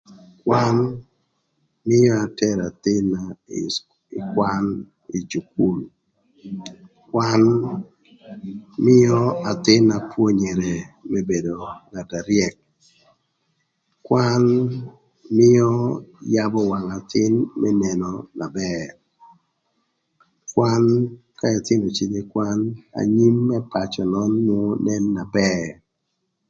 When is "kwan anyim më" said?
22.31-23.57